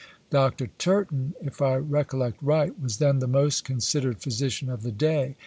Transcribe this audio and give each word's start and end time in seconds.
Dr. 0.31 0.65
Turton, 0.79 1.35
if 1.41 1.61
I 1.61 1.75
recollect 1.75 2.41
right, 2.41 2.73
was 2.81 2.97
then 2.97 3.19
the 3.19 3.27
most 3.27 3.63
considered 3.63 4.17
physician 4.19 4.67
of 4.67 4.81
the 4.81 4.91
day. 4.91 5.35